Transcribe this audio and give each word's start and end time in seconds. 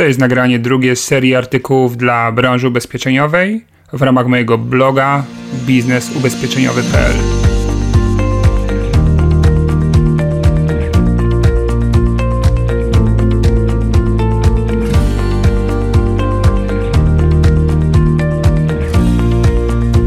To 0.00 0.04
jest 0.04 0.18
nagranie 0.18 0.58
drugie 0.58 0.96
z 0.96 1.04
serii 1.04 1.34
artykułów 1.34 1.96
dla 1.96 2.32
branży 2.32 2.68
ubezpieczeniowej 2.68 3.64
w 3.92 4.02
ramach 4.02 4.26
mojego 4.26 4.58
bloga 4.58 5.24
biznesubezpieczeniowy.pl. 5.66 7.16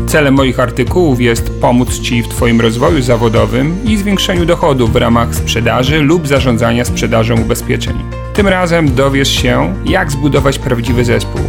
Celem 0.08 0.34
moich 0.34 0.60
artykułów 0.60 1.22
jest 1.22 1.62
pomóc 1.62 2.00
Ci 2.00 2.24
w 2.24 2.28
Twoim 2.28 2.62
rozwoju 2.62 3.02
zawodowym 3.02 3.76
i 3.86 3.98
zwiększeniu 3.98 4.46
dochodów 4.46 4.94
w 4.94 4.96
ramach 4.96 5.36
sprzedaży 5.36 6.02
lub 6.02 6.28
zarządzania 6.28 6.86
sprzedażą 6.86 7.42
ubezpieczeń. 7.42 8.23
Tym 8.34 8.48
razem 8.48 8.96
dowiesz 8.96 9.30
się, 9.30 9.76
jak 9.86 10.12
zbudować 10.12 10.60
prawdziwy 10.60 11.06
zespół. 11.06 11.42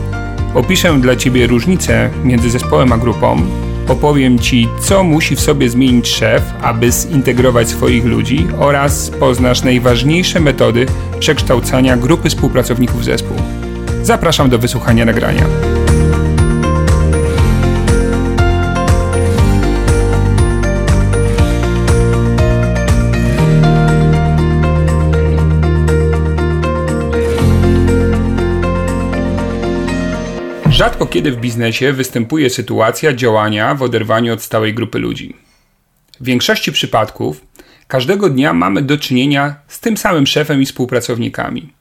Opiszę 0.55 1.01
dla 1.01 1.17
Ciebie 1.17 1.47
różnice 1.47 2.11
między 2.25 2.51
zespołem 2.51 2.93
a 2.93 2.99
grupą, 2.99 3.43
opowiem 3.89 4.39
Ci, 4.39 4.69
co 4.81 5.05
musi 5.05 5.37
w 5.37 5.41
sobie 5.41 5.71
zmienić 5.71 6.09
szef, 6.09 6.43
aby 6.63 6.93
zintegrować 6.93 7.69
swoich 7.69 8.05
ludzi 8.05 8.47
oraz 8.59 9.11
poznasz 9.11 9.63
najważniejsze 9.63 10.41
metody 10.41 10.87
przekształcania 11.21 11.97
grupy 11.97 12.29
współpracowników 12.29 13.05
zespół. 13.05 13.37
Zapraszam 14.03 14.51
do 14.51 14.59
wysłuchania 14.59 15.05
nagrania. 15.05 15.45
Rzadko 30.75 31.07
kiedy 31.07 31.33
w 31.33 31.37
biznesie 31.37 31.93
występuje 31.93 32.51
sytuacja 32.51 33.13
działania 33.13 33.75
w 33.75 33.83
oderwaniu 33.83 34.33
od 34.33 34.43
stałej 34.43 34.75
grupy 34.75 34.99
ludzi. 34.99 35.37
W 36.21 36.25
większości 36.25 36.73
przypadków 36.73 37.45
każdego 37.89 38.31
dnia 38.31 38.53
mamy 38.53 38.83
do 38.83 38.99
czynienia 38.99 39.57
z 39.69 39.81
tym 39.81 39.97
samym 39.97 40.27
szefem 40.27 40.63
i 40.63 40.67
współpracownikami. 40.67 41.73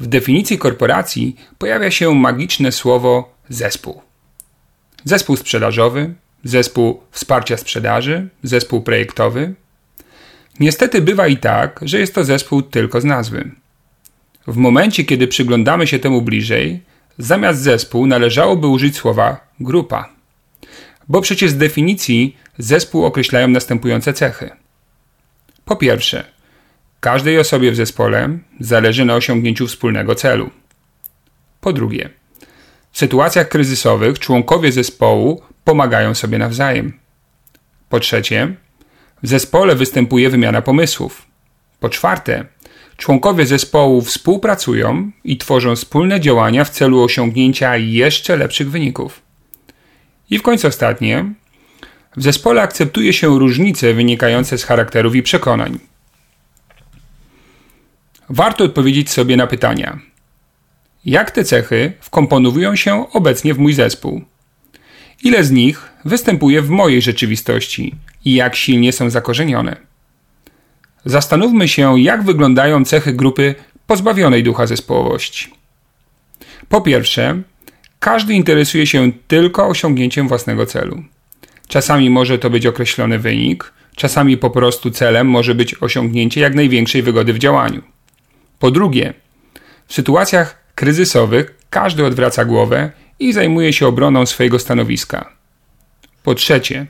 W 0.00 0.06
definicji 0.06 0.58
korporacji 0.58 1.36
pojawia 1.58 1.90
się 1.90 2.14
magiczne 2.14 2.72
słowo 2.72 3.34
zespół. 3.48 4.02
Zespół 5.04 5.36
sprzedażowy, 5.36 6.14
zespół 6.44 7.00
wsparcia 7.10 7.56
sprzedaży, 7.56 8.28
zespół 8.42 8.82
projektowy. 8.82 9.54
Niestety 10.60 11.02
bywa 11.02 11.28
i 11.28 11.36
tak, 11.36 11.80
że 11.82 11.98
jest 11.98 12.14
to 12.14 12.24
zespół 12.24 12.62
tylko 12.62 13.00
z 13.00 13.04
nazwy. 13.04 13.50
W 14.46 14.56
momencie, 14.56 15.04
kiedy 15.04 15.28
przyglądamy 15.28 15.86
się 15.86 15.98
temu 15.98 16.22
bliżej, 16.22 16.89
Zamiast 17.20 17.60
zespół 17.60 18.06
należałoby 18.06 18.66
użyć 18.66 18.96
słowa 18.96 19.40
grupa. 19.60 20.08
Bo 21.08 21.20
przecież 21.20 21.50
z 21.50 21.56
definicji 21.56 22.36
zespół 22.58 23.04
określają 23.04 23.48
następujące 23.48 24.12
cechy. 24.12 24.50
Po 25.64 25.76
pierwsze, 25.76 26.24
każdej 27.00 27.38
osobie 27.38 27.72
w 27.72 27.76
zespole 27.76 28.38
zależy 28.60 29.04
na 29.04 29.14
osiągnięciu 29.14 29.66
wspólnego 29.66 30.14
celu. 30.14 30.50
Po 31.60 31.72
drugie, 31.72 32.10
w 32.92 32.98
sytuacjach 32.98 33.48
kryzysowych 33.48 34.18
członkowie 34.18 34.72
zespołu 34.72 35.42
pomagają 35.64 36.14
sobie 36.14 36.38
nawzajem. 36.38 36.92
Po 37.88 38.00
trzecie, 38.00 38.54
w 39.22 39.28
zespole 39.28 39.74
występuje 39.74 40.30
wymiana 40.30 40.62
pomysłów. 40.62 41.26
Po 41.80 41.88
czwarte, 41.88 42.44
Członkowie 43.00 43.46
zespołu 43.46 44.02
współpracują 44.02 45.10
i 45.24 45.36
tworzą 45.36 45.76
wspólne 45.76 46.20
działania 46.20 46.64
w 46.64 46.70
celu 46.70 47.02
osiągnięcia 47.02 47.76
jeszcze 47.76 48.36
lepszych 48.36 48.70
wyników. 48.70 49.22
I 50.30 50.38
w 50.38 50.42
końcu 50.42 50.68
ostatnie. 50.68 51.34
W 52.16 52.22
zespole 52.22 52.62
akceptuje 52.62 53.12
się 53.12 53.38
różnice 53.38 53.94
wynikające 53.94 54.58
z 54.58 54.64
charakterów 54.64 55.14
i 55.14 55.22
przekonań. 55.22 55.78
Warto 58.28 58.64
odpowiedzieć 58.64 59.10
sobie 59.10 59.36
na 59.36 59.46
pytania: 59.46 59.98
jak 61.04 61.30
te 61.30 61.44
cechy 61.44 61.92
wkomponowują 62.00 62.76
się 62.76 63.10
obecnie 63.12 63.54
w 63.54 63.58
mój 63.58 63.72
zespół? 63.72 64.22
Ile 65.24 65.44
z 65.44 65.50
nich 65.50 65.92
występuje 66.04 66.62
w 66.62 66.70
mojej 66.70 67.02
rzeczywistości 67.02 67.94
i 68.24 68.34
jak 68.34 68.56
silnie 68.56 68.92
są 68.92 69.10
zakorzenione? 69.10 69.89
Zastanówmy 71.04 71.68
się, 71.68 72.00
jak 72.00 72.22
wyglądają 72.22 72.84
cechy 72.84 73.12
grupy 73.12 73.54
pozbawionej 73.86 74.42
ducha 74.42 74.66
zespołowości. 74.66 75.54
Po 76.68 76.80
pierwsze, 76.80 77.42
każdy 77.98 78.34
interesuje 78.34 78.86
się 78.86 79.12
tylko 79.28 79.68
osiągnięciem 79.68 80.28
własnego 80.28 80.66
celu. 80.66 81.02
Czasami 81.68 82.10
może 82.10 82.38
to 82.38 82.50
być 82.50 82.66
określony 82.66 83.18
wynik, 83.18 83.72
czasami 83.96 84.36
po 84.36 84.50
prostu 84.50 84.90
celem 84.90 85.26
może 85.26 85.54
być 85.54 85.82
osiągnięcie 85.82 86.40
jak 86.40 86.54
największej 86.54 87.02
wygody 87.02 87.32
w 87.32 87.38
działaniu. 87.38 87.82
Po 88.58 88.70
drugie, 88.70 89.14
w 89.86 89.94
sytuacjach 89.94 90.64
kryzysowych 90.74 91.54
każdy 91.70 92.04
odwraca 92.06 92.44
głowę 92.44 92.90
i 93.18 93.32
zajmuje 93.32 93.72
się 93.72 93.86
obroną 93.86 94.26
swojego 94.26 94.58
stanowiska. 94.58 95.32
Po 96.22 96.34
trzecie, 96.34 96.86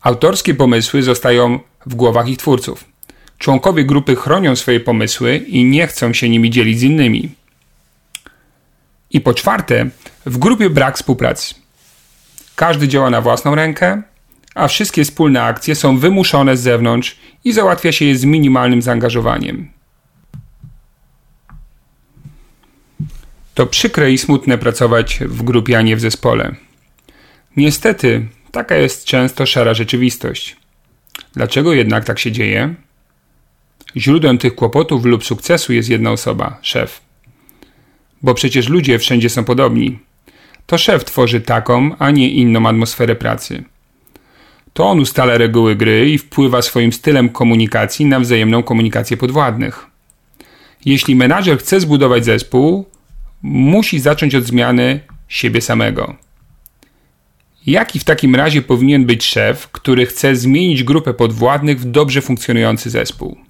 autorskie 0.00 0.54
pomysły 0.54 1.02
zostają 1.02 1.60
w 1.86 1.94
głowach 1.94 2.28
ich 2.28 2.38
twórców. 2.38 2.84
Członkowie 3.38 3.84
grupy 3.84 4.16
chronią 4.16 4.56
swoje 4.56 4.80
pomysły 4.80 5.36
i 5.36 5.64
nie 5.64 5.86
chcą 5.86 6.12
się 6.12 6.28
nimi 6.28 6.50
dzielić 6.50 6.78
z 6.78 6.82
innymi. 6.82 7.30
I 9.10 9.20
po 9.20 9.34
czwarte, 9.34 9.90
w 10.26 10.38
grupie 10.38 10.70
brak 10.70 10.96
współpracy. 10.96 11.54
Każdy 12.56 12.88
działa 12.88 13.10
na 13.10 13.20
własną 13.20 13.54
rękę, 13.54 14.02
a 14.54 14.68
wszystkie 14.68 15.04
wspólne 15.04 15.42
akcje 15.42 15.74
są 15.74 15.98
wymuszone 15.98 16.56
z 16.56 16.60
zewnątrz 16.60 17.16
i 17.44 17.52
załatwia 17.52 17.92
się 17.92 18.04
je 18.04 18.16
z 18.16 18.24
minimalnym 18.24 18.82
zaangażowaniem. 18.82 19.68
To 23.54 23.66
przykre 23.66 24.12
i 24.12 24.18
smutne 24.18 24.58
pracować 24.58 25.18
w 25.20 25.42
grupie, 25.42 25.78
a 25.78 25.82
nie 25.82 25.96
w 25.96 26.00
zespole. 26.00 26.54
Niestety, 27.56 28.28
taka 28.52 28.76
jest 28.76 29.04
często 29.04 29.46
szara 29.46 29.74
rzeczywistość. 29.74 30.56
Dlaczego 31.34 31.72
jednak 31.72 32.04
tak 32.04 32.18
się 32.18 32.32
dzieje? 32.32 32.74
Źródłem 33.96 34.38
tych 34.38 34.54
kłopotów 34.54 35.04
lub 35.04 35.24
sukcesu 35.24 35.72
jest 35.72 35.88
jedna 35.88 36.10
osoba 36.10 36.58
szef. 36.62 37.00
Bo 38.22 38.34
przecież 38.34 38.68
ludzie 38.68 38.98
wszędzie 38.98 39.28
są 39.28 39.44
podobni. 39.44 39.98
To 40.66 40.78
szef 40.78 41.04
tworzy 41.04 41.40
taką, 41.40 41.96
a 41.98 42.10
nie 42.10 42.30
inną 42.30 42.68
atmosferę 42.68 43.16
pracy. 43.16 43.64
To 44.72 44.84
on 44.84 45.00
ustala 45.00 45.38
reguły 45.38 45.76
gry 45.76 46.10
i 46.10 46.18
wpływa 46.18 46.62
swoim 46.62 46.92
stylem 46.92 47.28
komunikacji 47.28 48.06
na 48.06 48.20
wzajemną 48.20 48.62
komunikację 48.62 49.16
podwładnych. 49.16 49.86
Jeśli 50.84 51.16
menadżer 51.16 51.58
chce 51.58 51.80
zbudować 51.80 52.24
zespół, 52.24 52.86
musi 53.42 54.00
zacząć 54.00 54.34
od 54.34 54.44
zmiany 54.44 55.00
siebie 55.28 55.60
samego. 55.60 56.16
Jaki 57.66 57.98
w 57.98 58.04
takim 58.04 58.34
razie 58.34 58.62
powinien 58.62 59.04
być 59.04 59.24
szef, 59.24 59.68
który 59.68 60.06
chce 60.06 60.36
zmienić 60.36 60.84
grupę 60.84 61.14
podwładnych 61.14 61.80
w 61.80 61.84
dobrze 61.84 62.22
funkcjonujący 62.22 62.90
zespół? 62.90 63.45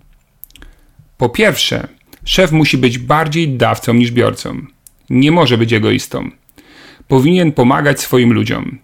Po 1.17 1.29
pierwsze, 1.29 1.89
szef 2.25 2.53
musi 2.53 2.79
być 2.79 2.99
bardziej 2.99 3.49
dawcą 3.49 3.95
niż 3.95 4.11
biorcą. 4.11 4.67
Nie 5.11 5.33
może 5.33 5.59
być 5.59 5.73
egoistą. 5.73 6.31
Powinien 7.09 7.53
pomagać 7.53 8.01
swoim 8.01 8.33
ludziom. 8.33 8.79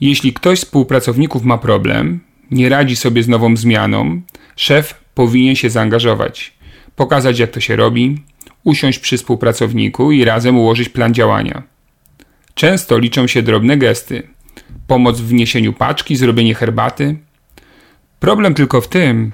Jeśli 0.00 0.32
ktoś 0.32 0.58
z 0.58 0.64
współpracowników 0.64 1.44
ma 1.44 1.58
problem, 1.58 2.20
nie 2.50 2.68
radzi 2.68 2.96
sobie 2.96 3.22
z 3.22 3.28
nową 3.28 3.56
zmianą, 3.56 4.20
szef 4.56 4.94
powinien 5.14 5.56
się 5.56 5.70
zaangażować, 5.70 6.52
pokazać 6.96 7.38
jak 7.38 7.50
to 7.50 7.60
się 7.60 7.76
robi, 7.76 8.22
usiąść 8.64 8.98
przy 8.98 9.16
współpracowniku 9.16 10.12
i 10.12 10.24
razem 10.24 10.58
ułożyć 10.58 10.88
plan 10.88 11.14
działania. 11.14 11.62
Często 12.54 12.98
liczą 12.98 13.26
się 13.26 13.42
drobne 13.42 13.76
gesty, 13.76 14.28
pomoc 14.86 15.20
w 15.20 15.26
wniesieniu 15.26 15.72
paczki, 15.72 16.16
zrobienie 16.16 16.54
herbaty. 16.54 17.16
Problem 18.20 18.54
tylko 18.54 18.80
w 18.80 18.88
tym, 18.88 19.32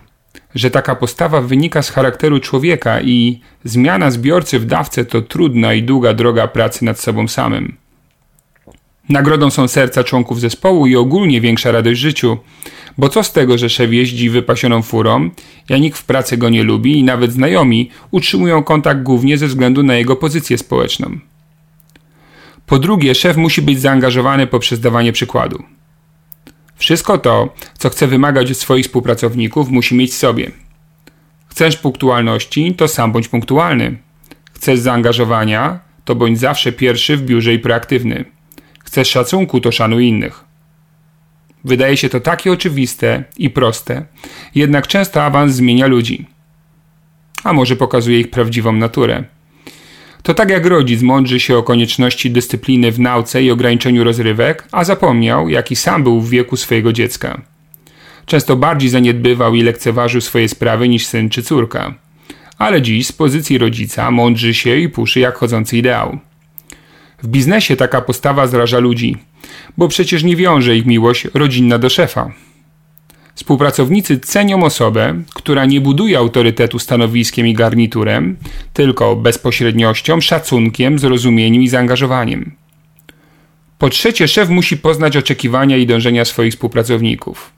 że 0.55 0.71
taka 0.71 0.95
postawa 0.95 1.41
wynika 1.41 1.83
z 1.83 1.91
charakteru 1.91 2.41
człowieka 2.41 3.01
i 3.01 3.41
zmiana 3.65 4.11
zbiorcy 4.11 4.59
w 4.59 4.65
dawcę 4.65 5.05
to 5.05 5.23
trudna 5.23 5.75
i 5.75 5.83
długa 5.83 6.15
droga 6.15 6.49
pracy 6.49 6.85
nad 6.85 7.01
sobą 7.01 7.29
samym. 7.29 7.77
Nagrodą 9.09 9.51
są 9.51 9.69
serca 9.69 10.05
członków 10.05 10.41
zespołu 10.41 10.87
i 10.87 10.97
ogólnie 10.97 11.41
większa 11.41 11.73
radość 11.73 12.01
w 12.01 12.03
życiu, 12.03 12.39
bo 12.99 13.09
co 13.09 13.23
z 13.23 13.33
tego, 13.33 13.59
że 13.59 13.69
szef 13.69 13.93
jeździ 13.93 14.31
wypasioną 14.31 14.83
furą, 14.83 15.31
a 15.71 15.77
nikt 15.77 15.99
w 15.99 16.05
pracy 16.05 16.37
go 16.37 16.49
nie 16.49 16.63
lubi 16.63 16.99
i 16.99 17.05
nawet 17.05 17.33
znajomi 17.33 17.91
utrzymują 18.11 18.63
kontakt 18.63 19.03
głównie 19.03 19.39
ze 19.39 19.47
względu 19.47 19.83
na 19.83 19.95
jego 19.95 20.17
pozycję 20.17 20.59
społeczną. 20.59 21.19
Po 22.67 22.79
drugie, 22.79 23.15
szef 23.15 23.37
musi 23.37 23.63
być 23.63 23.81
zaangażowany 23.81 24.47
poprzez 24.47 24.81
dawanie 24.81 25.13
przykładu. 25.13 25.63
Wszystko 26.83 27.19
to, 27.19 27.55
co 27.79 27.91
chce 27.91 28.07
wymagać 28.07 28.51
od 28.51 28.57
swoich 28.57 28.87
współpracowników, 28.87 29.69
musi 29.69 29.95
mieć 29.95 30.11
w 30.11 30.15
sobie. 30.15 30.51
Chcesz 31.47 31.77
punktualności, 31.77 32.75
to 32.75 32.89
sam 32.89 33.13
bądź 33.13 33.29
punktualny. 33.29 33.99
Chcesz 34.53 34.79
zaangażowania, 34.79 35.81
to 36.05 36.15
bądź 36.15 36.39
zawsze 36.39 36.73
pierwszy 36.73 37.17
w 37.17 37.23
biurze 37.23 37.55
i 37.55 37.59
proaktywny. 37.59 38.25
Chcesz 38.85 39.09
szacunku, 39.09 39.61
to 39.61 39.73
szanuj 39.73 40.07
innych. 40.07 40.45
Wydaje 41.65 41.97
się 41.97 42.09
to 42.09 42.21
takie 42.21 42.53
oczywiste 42.53 43.25
i 43.37 43.51
proste, 43.51 44.07
jednak 44.55 44.87
często 44.87 45.25
awans 45.25 45.53
zmienia 45.53 45.87
ludzi. 45.87 46.27
A 47.45 47.53
może 47.53 47.77
pokazuje 47.77 48.21
ich 48.21 48.31
prawdziwą 48.31 48.73
naturę. 48.73 49.25
To 50.23 50.35
tak 50.35 50.51
jak 50.51 50.67
rodzic 50.67 51.03
mądrzy 51.03 51.41
się 51.41 51.57
o 51.57 51.63
konieczności 51.63 52.31
dyscypliny 52.31 52.93
w 52.93 53.01
nauce 53.01 53.43
i 53.43 53.51
ograniczeniu 53.51 54.05
rozrywek, 54.05 54.69
a 54.73 54.85
zapomniał, 54.85 55.49
jaki 55.49 55.77
sam 55.77 56.03
był 56.03 56.21
w 56.21 56.31
wieku 56.31 56.57
swojego 56.57 56.93
dziecka. 56.93 57.41
Często 58.27 58.57
bardziej 58.57 58.91
zaniedbywał 58.91 59.55
i 59.55 59.63
lekceważył 59.63 60.21
swoje 60.21 60.49
sprawy 60.49 60.89
niż 60.89 61.07
syn 61.07 61.31
czy 61.31 61.43
córka. 61.43 61.95
Ale 62.59 62.83
dziś 62.83 63.07
z 63.07 63.13
pozycji 63.13 63.59
rodzica 63.59 64.11
mądrzy 64.11 64.55
się 64.55 64.77
i 64.77 64.89
puszy 64.89 65.21
jak 65.21 65.37
chodzący 65.37 65.77
ideał. 65.77 66.19
W 67.23 67.29
biznesie 67.29 67.77
taka 67.77 68.01
postawa 68.01 68.47
zraża 68.47 68.79
ludzi, 68.79 69.17
bo 69.77 69.89
przecież 69.89 70.23
nie 70.23 70.37
wiąże 70.37 70.77
ich 70.77 70.87
miłość 70.87 71.27
rodzinna 71.35 71.79
do 71.79 71.89
szefa. 71.89 72.33
Współpracownicy 73.35 74.21
cenią 74.21 74.65
osobę, 74.65 75.23
która 75.35 75.65
nie 75.65 75.81
buduje 75.81 76.19
autorytetu 76.19 76.79
stanowiskiem 76.79 77.47
i 77.47 77.55
garniturem, 77.55 78.37
tylko 78.73 79.17
bezpośredniością, 79.17 80.21
szacunkiem, 80.21 80.99
zrozumieniem 80.99 81.63
i 81.63 81.69
zaangażowaniem. 81.69 82.53
Po 83.79 83.89
trzecie, 83.89 84.29
szef 84.29 84.49
musi 84.49 84.77
poznać 84.77 85.17
oczekiwania 85.17 85.77
i 85.77 85.87
dążenia 85.87 86.25
swoich 86.25 86.53
współpracowników. 86.53 87.53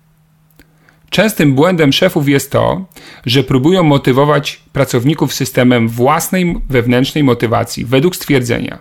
Częstym 1.11 1.55
błędem 1.55 1.93
szefów 1.93 2.29
jest 2.29 2.51
to, 2.51 2.85
że 3.27 3.45
próbują 3.45 3.83
motywować 3.83 4.61
pracowników 4.73 5.35
systemem 5.35 5.89
własnej 5.89 6.57
wewnętrznej 6.69 7.25
motywacji 7.25 7.85
według 7.85 8.17
stwierdzenia. 8.17 8.79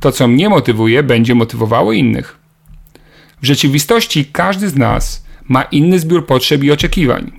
To, 0.00 0.12
co 0.12 0.28
mnie 0.28 0.48
motywuje, 0.48 1.02
będzie 1.02 1.34
motywowało 1.34 1.92
innych. 1.92 2.38
W 3.42 3.46
rzeczywistości 3.46 4.24
każdy 4.24 4.68
z 4.68 4.76
nas 4.76 5.27
ma 5.48 5.62
inny 5.62 5.98
zbiór 5.98 6.26
potrzeb 6.26 6.64
i 6.64 6.72
oczekiwań. 6.72 7.32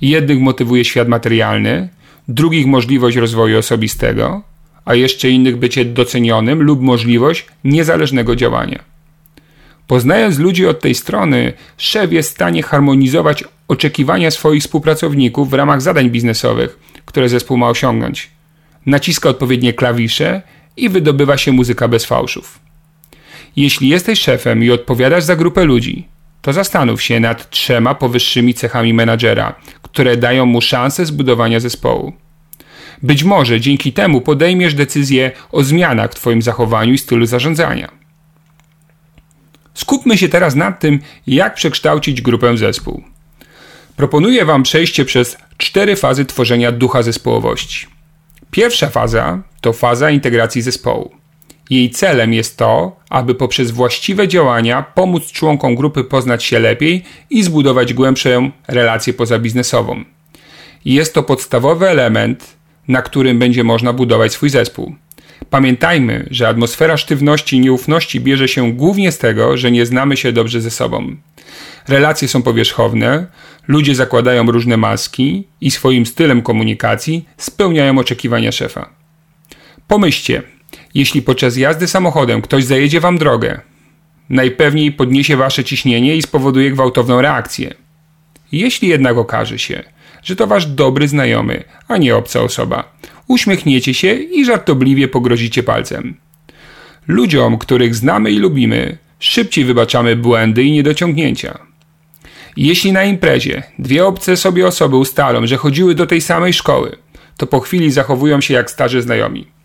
Jednych 0.00 0.40
motywuje 0.40 0.84
świat 0.84 1.08
materialny, 1.08 1.88
drugich 2.28 2.66
możliwość 2.66 3.16
rozwoju 3.16 3.58
osobistego, 3.58 4.42
a 4.84 4.94
jeszcze 4.94 5.30
innych 5.30 5.56
bycie 5.56 5.84
docenionym 5.84 6.62
lub 6.62 6.80
możliwość 6.80 7.46
niezależnego 7.64 8.36
działania. 8.36 8.84
Poznając 9.86 10.38
ludzi 10.38 10.66
od 10.66 10.80
tej 10.80 10.94
strony, 10.94 11.52
szef 11.76 12.12
jest 12.12 12.30
w 12.30 12.32
stanie 12.32 12.62
harmonizować 12.62 13.44
oczekiwania 13.68 14.30
swoich 14.30 14.62
współpracowników 14.62 15.50
w 15.50 15.54
ramach 15.54 15.82
zadań 15.82 16.10
biznesowych, 16.10 16.78
które 17.04 17.28
zespół 17.28 17.56
ma 17.56 17.68
osiągnąć. 17.68 18.30
Naciska 18.86 19.28
odpowiednie 19.28 19.72
klawisze 19.72 20.42
i 20.76 20.88
wydobywa 20.88 21.36
się 21.36 21.52
muzyka 21.52 21.88
bez 21.88 22.04
fałszów. 22.04 22.58
Jeśli 23.56 23.88
jesteś 23.88 24.20
szefem 24.20 24.64
i 24.64 24.70
odpowiadasz 24.70 25.24
za 25.24 25.36
grupę 25.36 25.64
ludzi, 25.64 26.08
to 26.46 26.52
zastanów 26.52 27.02
się 27.02 27.20
nad 27.20 27.50
trzema 27.50 27.94
powyższymi 27.94 28.54
cechami 28.54 28.94
menadżera, 28.94 29.54
które 29.82 30.16
dają 30.16 30.46
mu 30.46 30.60
szansę 30.60 31.06
zbudowania 31.06 31.60
zespołu. 31.60 32.12
Być 33.02 33.24
może 33.24 33.60
dzięki 33.60 33.92
temu 33.92 34.20
podejmiesz 34.20 34.74
decyzję 34.74 35.30
o 35.52 35.64
zmianach 35.64 36.10
w 36.10 36.14
Twoim 36.14 36.42
zachowaniu 36.42 36.92
i 36.92 36.98
stylu 36.98 37.26
zarządzania. 37.26 37.88
Skupmy 39.74 40.18
się 40.18 40.28
teraz 40.28 40.54
nad 40.54 40.80
tym, 40.80 41.00
jak 41.26 41.54
przekształcić 41.54 42.22
grupę 42.22 42.56
zespół. 42.56 43.02
Proponuję 43.96 44.44
Wam 44.44 44.62
przejście 44.62 45.04
przez 45.04 45.36
cztery 45.56 45.96
fazy 45.96 46.24
tworzenia 46.24 46.72
ducha 46.72 47.02
zespołowości. 47.02 47.86
Pierwsza 48.50 48.88
faza 48.88 49.42
to 49.60 49.72
faza 49.72 50.10
integracji 50.10 50.62
zespołu. 50.62 51.25
Jej 51.70 51.90
celem 51.90 52.32
jest 52.32 52.56
to, 52.56 52.96
aby 53.10 53.34
poprzez 53.34 53.70
właściwe 53.70 54.28
działania 54.28 54.82
pomóc 54.82 55.32
członkom 55.32 55.74
grupy 55.74 56.04
poznać 56.04 56.44
się 56.44 56.58
lepiej 56.58 57.04
i 57.30 57.42
zbudować 57.42 57.94
głębszą 57.94 58.50
relację 58.68 59.12
pozabiznesową. 59.12 60.04
Jest 60.84 61.14
to 61.14 61.22
podstawowy 61.22 61.88
element, 61.88 62.56
na 62.88 63.02
którym 63.02 63.38
będzie 63.38 63.64
można 63.64 63.92
budować 63.92 64.32
swój 64.32 64.50
zespół. 64.50 64.94
Pamiętajmy, 65.50 66.28
że 66.30 66.48
atmosfera 66.48 66.96
sztywności 66.96 67.56
i 67.56 67.60
nieufności 67.60 68.20
bierze 68.20 68.48
się 68.48 68.72
głównie 68.72 69.12
z 69.12 69.18
tego, 69.18 69.56
że 69.56 69.70
nie 69.70 69.86
znamy 69.86 70.16
się 70.16 70.32
dobrze 70.32 70.60
ze 70.60 70.70
sobą. 70.70 71.16
Relacje 71.88 72.28
są 72.28 72.42
powierzchowne, 72.42 73.26
ludzie 73.68 73.94
zakładają 73.94 74.50
różne 74.50 74.76
maski 74.76 75.48
i 75.60 75.70
swoim 75.70 76.06
stylem 76.06 76.42
komunikacji 76.42 77.28
spełniają 77.36 77.98
oczekiwania 77.98 78.52
szefa. 78.52 78.90
Pomyślcie, 79.88 80.42
jeśli 80.96 81.22
podczas 81.22 81.56
jazdy 81.56 81.86
samochodem 81.88 82.42
ktoś 82.42 82.64
zajedzie 82.64 83.00
wam 83.00 83.18
drogę, 83.18 83.60
najpewniej 84.28 84.92
podniesie 84.92 85.36
wasze 85.36 85.64
ciśnienie 85.64 86.16
i 86.16 86.22
spowoduje 86.22 86.70
gwałtowną 86.70 87.22
reakcję. 87.22 87.74
Jeśli 88.52 88.88
jednak 88.88 89.16
okaże 89.16 89.58
się, 89.58 89.82
że 90.22 90.36
to 90.36 90.46
wasz 90.46 90.66
dobry 90.66 91.08
znajomy, 91.08 91.64
a 91.88 91.96
nie 91.96 92.16
obca 92.16 92.40
osoba, 92.40 92.96
uśmiechniecie 93.28 93.94
się 93.94 94.14
i 94.14 94.44
żartobliwie 94.44 95.08
pogrozicie 95.08 95.62
palcem. 95.62 96.16
Ludziom, 97.08 97.58
których 97.58 97.94
znamy 97.94 98.30
i 98.30 98.38
lubimy, 98.38 98.98
szybciej 99.18 99.64
wybaczamy 99.64 100.16
błędy 100.16 100.64
i 100.64 100.72
niedociągnięcia. 100.72 101.58
Jeśli 102.56 102.92
na 102.92 103.04
imprezie 103.04 103.62
dwie 103.78 104.06
obce 104.06 104.36
sobie 104.36 104.66
osoby 104.66 104.96
ustalą, 104.96 105.46
że 105.46 105.56
chodziły 105.56 105.94
do 105.94 106.06
tej 106.06 106.20
samej 106.20 106.52
szkoły, 106.52 106.96
to 107.36 107.46
po 107.46 107.60
chwili 107.60 107.90
zachowują 107.90 108.40
się 108.40 108.54
jak 108.54 108.70
starzy 108.70 109.02
znajomi. 109.02 109.55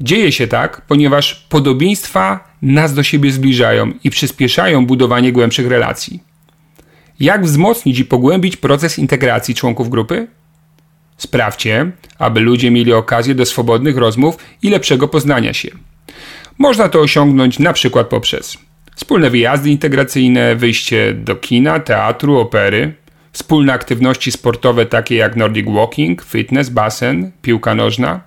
Dzieje 0.00 0.32
się 0.32 0.46
tak, 0.46 0.82
ponieważ 0.88 1.34
podobieństwa 1.34 2.52
nas 2.62 2.94
do 2.94 3.02
siebie 3.02 3.32
zbliżają 3.32 3.92
i 4.04 4.10
przyspieszają 4.10 4.86
budowanie 4.86 5.32
głębszych 5.32 5.66
relacji. 5.66 6.22
Jak 7.20 7.44
wzmocnić 7.44 7.98
i 7.98 8.04
pogłębić 8.04 8.56
proces 8.56 8.98
integracji 8.98 9.54
członków 9.54 9.90
grupy? 9.90 10.28
Sprawdźcie, 11.16 11.90
aby 12.18 12.40
ludzie 12.40 12.70
mieli 12.70 12.92
okazję 12.92 13.34
do 13.34 13.46
swobodnych 13.46 13.96
rozmów 13.96 14.36
i 14.62 14.70
lepszego 14.70 15.08
poznania 15.08 15.54
się. 15.54 15.68
Można 16.58 16.88
to 16.88 17.00
osiągnąć 17.00 17.58
na 17.58 17.72
przykład 17.72 18.06
poprzez 18.06 18.58
wspólne 18.96 19.30
wyjazdy 19.30 19.70
integracyjne, 19.70 20.56
wyjście 20.56 21.14
do 21.14 21.36
kina, 21.36 21.80
teatru, 21.80 22.38
opery, 22.38 22.94
wspólne 23.32 23.72
aktywności 23.72 24.32
sportowe 24.32 24.86
takie 24.86 25.16
jak 25.16 25.36
Nordic 25.36 25.66
Walking, 25.68 26.22
fitness, 26.22 26.68
basen, 26.68 27.32
piłka 27.42 27.74
nożna, 27.74 28.20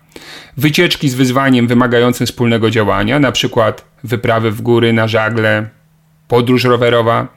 wycieczki 0.58 1.10
z 1.10 1.16
wyzwaniem 1.16 1.68
wymagającym 1.68 2.28
wspólnego 2.28 2.70
działania, 2.70 3.16
np. 3.16 3.74
wyprawy 4.04 4.52
w 4.52 4.62
góry 4.62 4.94
na 4.94 5.08
żagle, 5.08 5.70
podróż 6.28 6.64
rowerowa, 6.64 7.28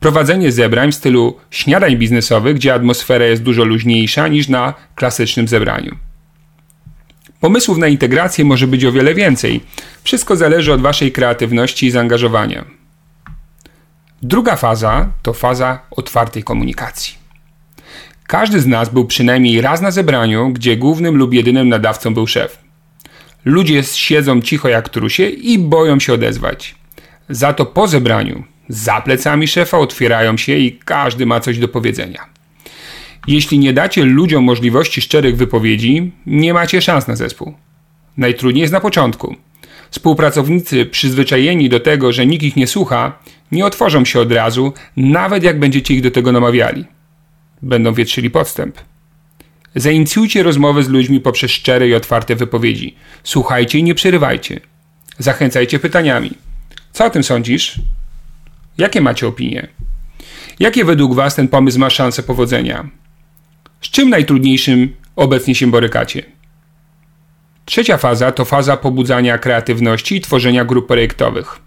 prowadzenie 0.00 0.52
zebrań 0.52 0.92
w 0.92 0.94
stylu 0.94 1.36
śniadań 1.50 1.96
biznesowych, 1.96 2.54
gdzie 2.54 2.74
atmosfera 2.74 3.24
jest 3.24 3.42
dużo 3.42 3.64
luźniejsza 3.64 4.28
niż 4.28 4.48
na 4.48 4.74
klasycznym 4.94 5.48
zebraniu. 5.48 5.96
Pomysłów 7.40 7.78
na 7.78 7.88
integrację 7.88 8.44
może 8.44 8.66
być 8.66 8.84
o 8.84 8.92
wiele 8.92 9.14
więcej. 9.14 9.60
Wszystko 10.02 10.36
zależy 10.36 10.72
od 10.72 10.80
Waszej 10.80 11.12
kreatywności 11.12 11.86
i 11.86 11.90
zaangażowania. 11.90 12.64
Druga 14.22 14.56
faza 14.56 15.08
to 15.22 15.32
faza 15.32 15.78
otwartej 15.90 16.42
komunikacji. 16.44 17.23
Każdy 18.26 18.60
z 18.60 18.66
nas 18.66 18.88
był 18.88 19.04
przynajmniej 19.04 19.60
raz 19.60 19.80
na 19.80 19.90
zebraniu, 19.90 20.50
gdzie 20.52 20.76
głównym 20.76 21.16
lub 21.16 21.34
jedynym 21.34 21.68
nadawcą 21.68 22.14
był 22.14 22.26
szef. 22.26 22.58
Ludzie 23.44 23.82
siedzą 23.82 24.42
cicho 24.42 24.68
jak 24.68 24.88
trusie 24.88 25.28
i 25.28 25.58
boją 25.58 26.00
się 26.00 26.12
odezwać. 26.12 26.74
Za 27.28 27.52
to 27.52 27.66
po 27.66 27.88
zebraniu, 27.88 28.44
za 28.68 29.00
plecami 29.00 29.48
szefa 29.48 29.78
otwierają 29.78 30.36
się 30.36 30.56
i 30.56 30.78
każdy 30.84 31.26
ma 31.26 31.40
coś 31.40 31.58
do 31.58 31.68
powiedzenia. 31.68 32.26
Jeśli 33.26 33.58
nie 33.58 33.72
dacie 33.72 34.04
ludziom 34.04 34.44
możliwości 34.44 35.00
szczerych 35.00 35.36
wypowiedzi, 35.36 36.12
nie 36.26 36.54
macie 36.54 36.82
szans 36.82 37.08
na 37.08 37.16
zespół. 37.16 37.54
Najtrudniej 38.16 38.60
jest 38.60 38.72
na 38.72 38.80
początku. 38.80 39.36
Współpracownicy 39.90 40.86
przyzwyczajeni 40.86 41.68
do 41.68 41.80
tego, 41.80 42.12
że 42.12 42.26
nikt 42.26 42.42
ich 42.42 42.56
nie 42.56 42.66
słucha, 42.66 43.18
nie 43.52 43.66
otworzą 43.66 44.04
się 44.04 44.20
od 44.20 44.32
razu, 44.32 44.72
nawet 44.96 45.42
jak 45.42 45.58
będziecie 45.58 45.94
ich 45.94 46.02
do 46.02 46.10
tego 46.10 46.32
namawiali. 46.32 46.84
Będą 47.64 47.94
wietrzyli 47.94 48.30
podstęp. 48.30 48.78
Zainicjujcie 49.74 50.42
rozmowę 50.42 50.82
z 50.82 50.88
ludźmi 50.88 51.20
poprzez 51.20 51.50
szczere 51.50 51.88
i 51.88 51.94
otwarte 51.94 52.36
wypowiedzi. 52.36 52.96
Słuchajcie 53.22 53.78
i 53.78 53.82
nie 53.82 53.94
przerywajcie. 53.94 54.60
Zachęcajcie 55.18 55.78
pytaniami. 55.78 56.30
Co 56.92 57.04
o 57.04 57.10
tym 57.10 57.24
sądzisz? 57.24 57.80
Jakie 58.78 59.00
macie 59.00 59.26
opinie? 59.26 59.68
Jakie 60.60 60.84
według 60.84 61.14
Was 61.14 61.34
ten 61.34 61.48
pomysł 61.48 61.78
ma 61.78 61.90
szansę 61.90 62.22
powodzenia? 62.22 62.88
Z 63.80 63.90
czym 63.90 64.10
najtrudniejszym 64.10 64.96
obecnie 65.16 65.54
się 65.54 65.70
borykacie? 65.70 66.22
Trzecia 67.64 67.96
faza 67.96 68.32
to 68.32 68.44
faza 68.44 68.76
pobudzania 68.76 69.38
kreatywności 69.38 70.16
i 70.16 70.20
tworzenia 70.20 70.64
grup 70.64 70.86
projektowych. 70.86 71.63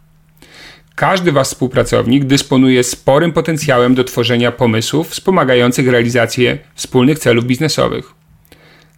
Każdy 0.98 1.32
wasz 1.32 1.48
współpracownik 1.48 2.26
dysponuje 2.26 2.84
sporym 2.84 3.32
potencjałem 3.34 3.96
do 3.96 4.04
tworzenia 4.04 4.52
pomysłów 4.52 5.10
wspomagających 5.10 5.88
realizację 5.88 6.58
wspólnych 6.76 7.20
celów 7.20 7.46
biznesowych. 7.46 8.14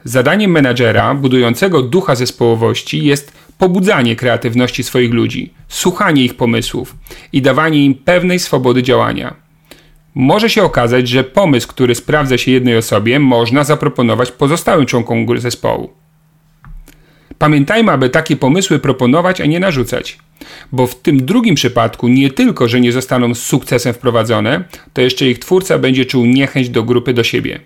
Zadaniem 0.04 0.52
menadżera 0.52 1.16
budującego 1.16 1.82
ducha 1.82 2.16
zespołowości 2.16 3.06
jest 3.06 3.32
pobudzanie 3.58 4.16
kreatywności 4.16 4.84
swoich 4.84 5.14
ludzi, 5.14 5.54
słuchanie 5.68 6.24
ich 6.24 6.38
pomysłów 6.38 6.96
i 7.34 7.42
dawanie 7.42 7.86
im 7.86 7.96
pewnej 7.96 8.40
swobody 8.40 8.84
działania. 8.84 9.36
Może 10.16 10.50
się 10.50 10.64
okazać, 10.64 11.08
że 11.08 11.24
pomysł, 11.24 11.68
który 11.68 11.96
sprawdza 11.96 12.38
się 12.38 12.52
jednej 12.52 12.78
osobie, 12.78 13.20
można 13.20 13.64
zaproponować 13.64 14.32
pozostałym 14.32 14.86
członkom 14.86 15.40
zespołu. 15.40 15.90
Pamiętajmy, 17.40 17.92
aby 17.92 18.10
takie 18.10 18.36
pomysły 18.36 18.80
proponować, 18.80 19.42
a 19.42 19.46
nie 19.46 19.60
narzucać. 19.60 20.18
Bo 20.72 20.88
w 20.88 21.02
tym 21.02 21.26
drugim 21.26 21.56
przypadku 21.56 22.08
nie 22.08 22.32
tylko, 22.32 22.68
że 22.68 22.80
nie 22.80 22.92
zostaną 22.92 23.36
z 23.36 23.42
sukcesem 23.42 23.94
wprowadzone, 23.94 24.64
to 24.94 25.02
jeszcze 25.02 25.26
ich 25.26 25.40
twórca 25.40 25.78
będzie 25.78 26.06
czuł 26.06 26.26
niechęć 26.26 26.70
do 26.70 26.84
grupy 26.84 27.14
do 27.14 27.24
siebie. 27.24 27.60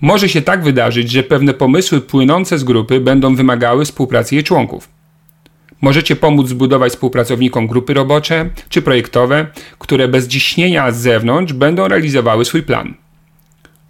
Może 0.00 0.28
się 0.28 0.42
tak 0.42 0.64
wydarzyć, 0.64 1.10
że 1.10 1.22
pewne 1.22 1.54
pomysły 1.54 2.00
płynące 2.00 2.58
z 2.58 2.64
grupy 2.64 3.00
będą 3.00 3.34
wymagały 3.34 3.84
współpracy 3.84 4.34
jej 4.34 4.44
członków. 4.44 4.88
Możecie 5.80 6.16
pomóc 6.16 6.48
zbudować 6.48 6.92
współpracownikom 6.92 7.66
grupy 7.66 7.94
robocze 7.94 8.50
czy 8.68 8.82
projektowe, 8.82 9.46
które 9.78 10.08
bez 10.08 10.28
ciśnienia 10.28 10.92
z 10.92 10.96
zewnątrz 10.96 11.52
będą 11.52 11.88
realizowały 11.88 12.44
swój 12.44 12.62
plan. 12.62 12.94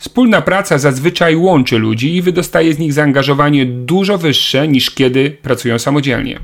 Wspólna 0.04 0.42
praca 0.42 0.78
zazwyczaj 0.78 1.36
łączy 1.36 1.78
ludzi 1.78 2.16
i 2.16 2.22
wydostaje 2.22 2.74
z 2.74 2.78
nich 2.78 2.92
zaangażowanie 2.92 3.66
dużo 3.66 4.18
wyższe 4.18 4.68
niż 4.68 4.90
kiedy 4.90 5.30
pracują 5.30 5.78
samodzielnie. 5.78 6.40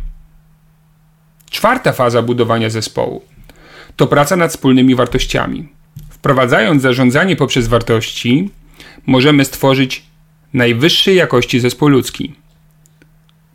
Czwarta 1.51 1.93
faza 1.93 2.23
budowania 2.23 2.71
zespołu 2.71 3.23
to 3.97 4.07
praca 4.07 4.37
nad 4.37 4.51
wspólnymi 4.51 4.95
wartościami. 4.95 5.69
Wprowadzając 6.11 6.83
zarządzanie 6.83 7.37
poprzez 7.37 7.69
wartości, 7.69 8.51
możemy 9.07 9.45
stworzyć 9.45 10.03
najwyższej 10.53 11.17
jakości 11.17 11.61
zespół 11.61 11.89
ludzki. 11.89 12.35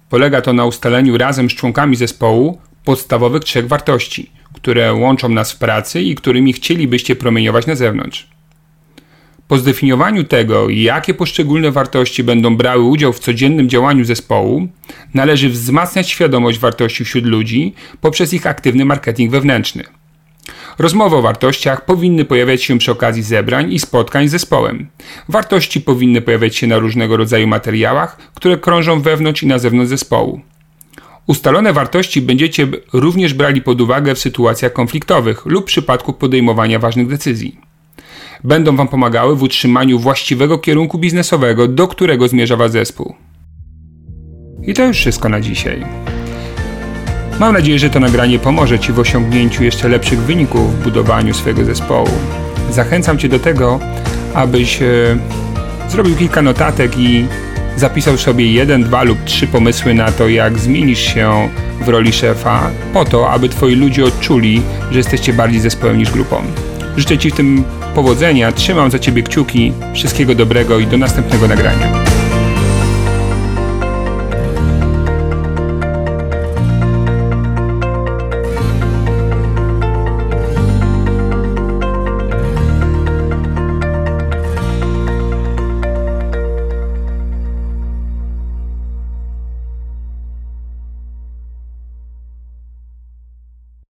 Polega 0.10 0.42
to 0.42 0.54
na 0.54 0.66
ustaleniu 0.66 1.18
razem 1.18 1.50
z 1.50 1.54
członkami 1.54 1.96
zespołu 1.96 2.62
podstawowych 2.84 3.44
trzech 3.44 3.68
wartości, 3.68 4.32
które 4.54 4.94
łączą 4.94 5.30
nas 5.30 5.52
w 5.52 5.58
pracy 5.58 6.02
i 6.02 6.16
którymi 6.16 6.54
chcielibyście 6.54 7.16
promieniować 7.16 7.66
na 7.68 7.76
zewnątrz. 7.76 8.35
Po 9.48 9.58
zdefiniowaniu 9.58 10.24
tego, 10.24 10.70
jakie 10.70 11.14
poszczególne 11.14 11.72
wartości 11.72 12.24
będą 12.24 12.58
brały 12.58 12.84
udział 12.84 13.14
w 13.14 13.20
codziennym 13.20 13.70
działaniu 13.70 14.06
zespołu, 14.06 14.68
należy 15.14 15.50
wzmacniać 15.50 16.10
świadomość 16.10 16.60
wartości 16.60 17.06
wśród 17.06 17.26
ludzi 17.26 17.74
poprzez 18.02 18.34
ich 18.34 18.48
aktywny 18.48 18.86
marketing 18.86 19.32
wewnętrzny. 19.32 19.84
Rozmowy 20.80 21.16
o 21.16 21.22
wartościach 21.22 21.86
powinny 21.86 22.26
pojawiać 22.26 22.64
się 22.64 22.78
przy 22.78 22.92
okazji 22.92 23.24
zebrań 23.24 23.74
i 23.74 23.80
spotkań 23.80 24.28
z 24.28 24.32
zespołem. 24.32 24.88
Wartości 25.30 25.82
powinny 25.82 26.22
pojawiać 26.22 26.56
się 26.56 26.68
na 26.68 26.78
różnego 26.78 27.18
rodzaju 27.18 27.48
materiałach, 27.48 28.18
które 28.34 28.58
krążą 28.58 29.02
wewnątrz 29.02 29.44
i 29.44 29.48
na 29.48 29.60
zewnątrz 29.60 29.90
zespołu. 29.90 30.42
Ustalone 31.28 31.74
wartości 31.74 32.22
będziecie 32.22 32.68
również 32.94 33.34
brali 33.34 33.62
pod 33.62 33.82
uwagę 33.82 34.16
w 34.16 34.20
sytuacjach 34.20 34.74
konfliktowych 34.74 35.46
lub 35.46 35.64
w 35.64 35.68
przypadku 35.68 36.14
podejmowania 36.14 36.80
ważnych 36.80 37.08
decyzji 37.08 37.65
będą 38.44 38.76
Wam 38.76 38.88
pomagały 38.88 39.36
w 39.36 39.44
utrzymaniu 39.44 40.00
właściwego 40.00 40.58
kierunku 40.58 40.98
biznesowego, 40.98 41.68
do 41.68 41.88
którego 41.88 42.28
zmierza 42.28 42.56
Wasz 42.56 42.72
zespół. 42.72 43.16
I 44.64 44.74
to 44.74 44.84
już 44.84 44.98
wszystko 44.98 45.30
na 45.30 45.42
dzisiaj. 45.42 45.86
Mam 47.40 47.54
nadzieję, 47.54 47.80
że 47.80 47.90
to 47.90 48.00
nagranie 48.00 48.40
pomoże 48.40 48.80
Ci 48.80 48.94
w 48.94 49.00
osiągnięciu 49.00 49.64
jeszcze 49.64 49.88
lepszych 49.88 50.20
wyników 50.20 50.80
w 50.80 50.84
budowaniu 50.84 51.34
swojego 51.34 51.66
zespołu. 51.66 52.10
Zachęcam 52.70 53.18
Cię 53.18 53.30
do 53.30 53.40
tego, 53.40 53.80
abyś 54.34 54.82
e, 54.82 54.86
zrobił 55.90 56.16
kilka 56.16 56.42
notatek 56.42 56.98
i 56.98 57.26
zapisał 57.78 58.18
sobie 58.18 58.52
jeden, 58.52 58.84
dwa 58.84 59.04
lub 59.04 59.24
trzy 59.24 59.48
pomysły 59.48 59.94
na 59.94 60.12
to, 60.12 60.30
jak 60.30 60.60
zmienisz 60.60 61.14
się 61.14 61.50
w 61.82 61.88
roli 61.88 62.14
szefa, 62.14 62.72
po 62.94 63.06
to, 63.06 63.30
aby 63.32 63.50
Twoi 63.50 63.76
ludzie 63.76 64.06
odczuli, 64.06 64.62
że 64.92 64.98
jesteście 64.98 65.34
bardziej 65.34 65.60
zespołem 65.60 65.98
niż 65.98 66.12
grupą. 66.12 66.44
Życzę 66.98 67.18
Ci 67.18 67.32
w 67.32 67.36
tym 67.36 67.64
powodzenia, 67.96 68.52
trzymam 68.52 68.92
za 68.92 69.00
Ciebie 69.00 69.24
kciuki, 69.24 69.74
wszystkiego 69.94 70.36
dobrego 70.36 70.80
i 70.80 70.88
do 70.88 70.98
następnego 70.98 71.48
nagrania. 71.48 72.05